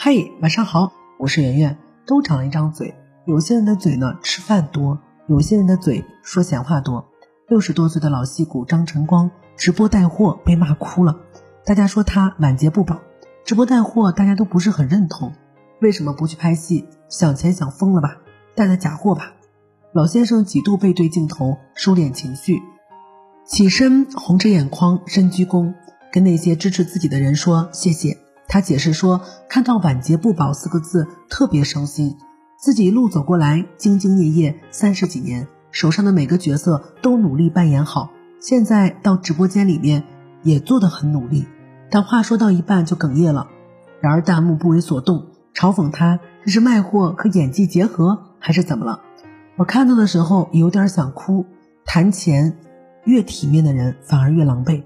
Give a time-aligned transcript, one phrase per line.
[0.00, 1.76] 嘿，晚上好，我是圆圆。
[2.06, 2.94] 都长了一张嘴，
[3.26, 7.08] 有些人的嘴呢吃饭多，有些人的嘴说闲话多。
[7.48, 11.18] 六十多岁的老戏骨张晨光直播带货被骂哭了，
[11.64, 13.00] 大家说他晚节不保。
[13.44, 15.32] 直播带货大家都不是很认同，
[15.80, 16.86] 为什么不去拍戏？
[17.08, 18.18] 想钱想疯了吧？
[18.54, 19.32] 带的假货吧？
[19.92, 22.62] 老先生几度背对镜头收敛情绪，
[23.44, 25.74] 起身红着眼眶深鞠躬，
[26.12, 28.16] 跟那些支持自己的人说谢谢。
[28.48, 32.16] 他解释说，看到“晚节不保”四个字特别伤心，
[32.58, 40.02] 自己一路走过来，兢兢业业三十几年，手上的每个角色都努力扮演好，现在到直播间里面
[40.42, 41.46] 也做得很努力。
[41.90, 43.48] 但话说到一半就哽咽了，
[44.00, 49.02] 然而弹幕不为所动，嘲讽他这是卖货和演技结合还是怎么了？
[49.56, 51.44] 我看到的时候有点想哭，
[51.84, 52.56] 谈钱
[53.04, 54.84] 越体面的人反而越狼狈。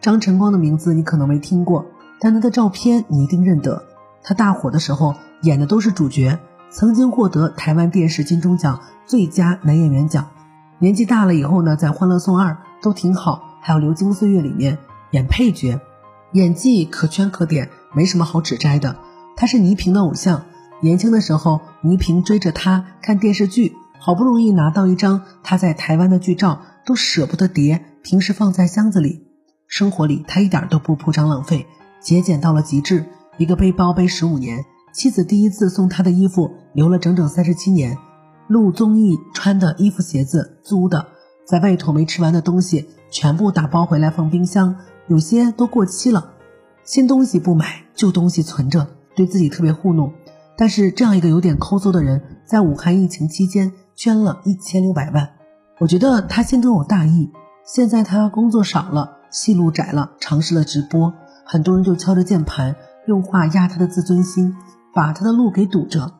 [0.00, 1.84] 张晨光的名字你可能没听过。
[2.20, 3.82] 但他的照片你一定认得，
[4.22, 6.38] 他大火的时候演的都是主角，
[6.70, 10.28] 曾经获得台湾电视金钟奖最佳男演员奖。
[10.78, 14.78] 年纪大了以后呢，在《欢乐颂二》都挺好，还有《流金岁月》里面
[15.10, 15.80] 演配角，
[16.32, 18.96] 演技可圈可点，没什么好指摘的。
[19.36, 20.44] 他是倪萍的偶像，
[20.82, 29.26] 年轻的时候倪萍追着他看电视剧，好不容易拿到一张他在台湾的剧照，都舍不得叠，平时放在箱子里。
[29.66, 31.66] 生活里他一点都不铺张浪费。
[32.00, 33.06] 节俭到了极致，
[33.36, 37.96] 一个背包背十五年，妻子第一次送他的衣服留了整整三十七年，
[38.48, 41.06] 录综艺穿的衣服鞋子租的，
[41.46, 44.76] 在外头没吃完的东西全部打包回来放冰箱，
[45.08, 46.32] 有些都过期了，
[46.84, 50.12] 新东西不买，旧东西存着，对自己特别糊弄。
[50.56, 55.30] 但是这样一个有点抠搜的人，在武汉疫情期间捐了一千六百万，
[55.78, 57.30] 我觉得他心中有大义。
[57.64, 61.14] 现在他工作少了，戏路窄了，尝试了直播。
[61.52, 62.76] 很多人就敲着键盘，
[63.08, 64.54] 用话压他的自尊心，
[64.94, 66.12] 把他的路给堵着。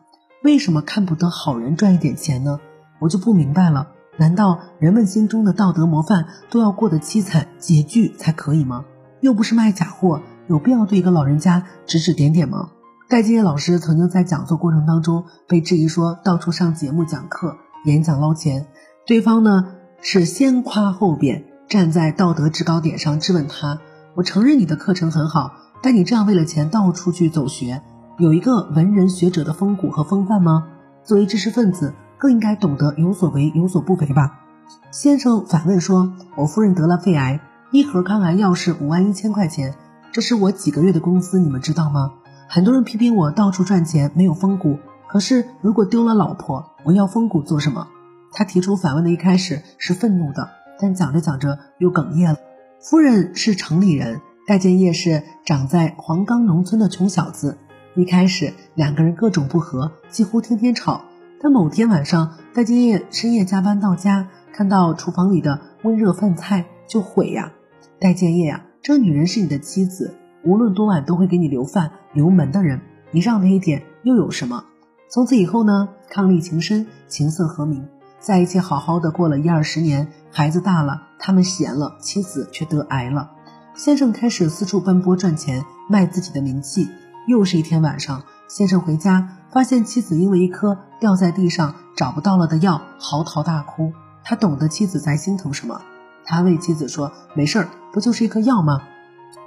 [0.43, 2.59] 为什么看不得好人赚一点钱呢？
[2.99, 3.87] 我就不明白了。
[4.17, 8.83] 难道人们心中的道德模范都要过得凄惨拮据才可以吗？
[9.21, 12.71] 又不是卖假货，有必要对一个老人家指指点点吗？
[13.07, 17.55] 戴建业老师曾经在讲座过程当中被质疑说到处上节目讲课、
[17.85, 18.67] 演讲捞钱，
[19.07, 23.79] 对方呢是先夸后贬，站在道德制高点上质问他。
[24.13, 25.51] 我承认你的课程很好，
[25.81, 27.81] 但你这样为了钱到处去走学，
[28.17, 30.67] 有一个文人学者的风骨和风范吗？
[31.03, 34.39] 作为知识分子，更应该懂得有所为有所不为吧？
[34.91, 37.39] 先生反问说：“我夫人得了肺癌，
[37.71, 39.73] 一盒抗癌药是五万一千块钱，
[40.11, 42.11] 这是我几个月的工资，你们知道吗？
[42.49, 44.77] 很多人批评我到处赚钱没有风骨，
[45.07, 47.87] 可是如果丢了老婆，我要风骨做什么？”
[48.33, 52.37] 他提出反问的一开始是愤怒的，但讲着讲着又哽咽了。
[52.83, 57.55] 夫人是城里人，戴建业是长在黄冈农村的穷小子。
[57.95, 60.99] 一开始两个人各种不和，几乎天天吵。
[61.39, 67.51] 但某天晚上，戴建业深夜加班到家，看到厨房里的温热饭菜就悔呀
[68.01, 72.81] ：“戴建业呀，这女人是你的妻子，无论多晚都会给你留饭留门的人，
[73.11, 74.65] 你让她一点又有什么？”
[75.07, 77.87] 从此以后呢，伉俪情深，琴瑟和鸣。
[78.21, 83.31] 在一起好好的过了一二十年，孩子大了，他们闲了，妻子却得癌了。
[83.73, 86.87] 先生开始四处奔波赚钱，卖自己的名气。
[87.27, 93.91] 又是一天晚上，先生回家，发现妻子因为一颗掉在地上找不到了的药，嚎啕大哭。
[94.23, 95.81] 他懂得妻子在心疼什么，
[96.23, 98.83] 他为妻子说：“没事儿，不就是一颗药吗？”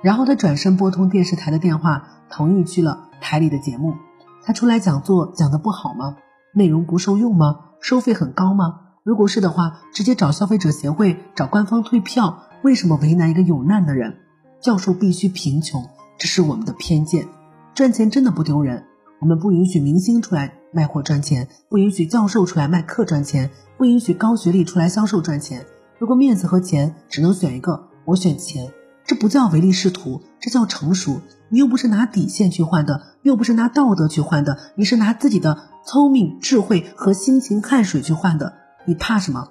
[0.02, 3.94] 然后他转身拨通电视台的电话，同意去了台里的节目。
[4.42, 6.16] 他出来讲座讲的不好吗？
[6.52, 7.60] 内容不受用吗？
[7.84, 8.80] 收费很高吗？
[9.02, 12.44] 如果是的话，直接找消费者协会，找官方退票。
[12.62, 14.16] 为什么为难一个有难的人？
[14.58, 15.84] 教授必须贫穷，
[16.16, 17.28] 这是我们的偏见。
[17.74, 18.82] 赚钱真的不丢人，
[19.20, 25.66] 我们不允许明星出来卖货赚钱，不允许教授出来卖课赚钱，不允许高学历出来销售赚钱。
[25.98, 28.72] 如果面子和钱只能选一个，我选钱。
[29.06, 31.20] 这不叫唯利是图，这叫成熟。
[31.50, 35.68] 你又不是拿底线去换的，又不是拿道德去换的，你是拿自己的。
[35.86, 38.54] 聪明、智慧和辛勤汗水去换的，
[38.86, 39.48] 你怕什么？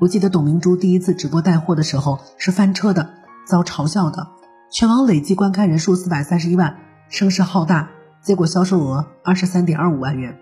[0.00, 3.10] 我记得董明珠第一次直播带货的时候是翻车的，
[3.46, 4.26] 遭嘲笑的，
[4.70, 6.78] 全网累计观看人数四百三十一万，
[7.10, 7.90] 声势浩大，
[8.22, 10.38] 结果销售额二十三点二五万元，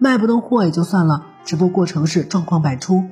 [0.00, 3.04] 卖不动货也就算了，直播过程是状况百出，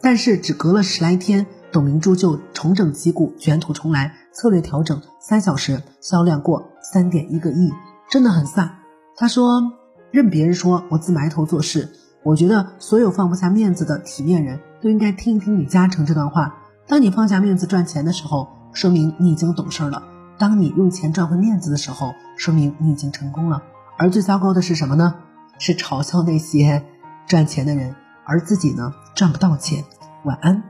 [0.00, 7.72] 但是只隔了十来天，董明珠就重整旗鼓，卷土重来，策略调整，三小时销量过三点一个亿，
[8.10, 8.70] 真的很飒。
[9.16, 9.72] 他说。
[10.10, 11.90] 任别人说我自埋头做事，
[12.22, 16.56] 我觉得所有放不下面子的体面人都应该听一听李嘉诚这段话。
[16.86, 20.02] 当你放下面子赚钱的时候，说明你已经懂事了；
[20.38, 23.62] 当你用钱赚回面子的时候，说明你已经成功了。
[23.98, 25.14] 而最糟糕的是什么呢？
[25.58, 26.82] 是嘲笑那些
[27.26, 27.94] 赚钱的人，
[28.28, 29.84] 而自己呢赚不到钱。
[30.24, 30.62] 晚安。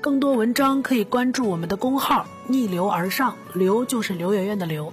[0.00, 4.92] 更多文章可以关注我们的公号“逆流而上”，刘就是刘媛媛的刘。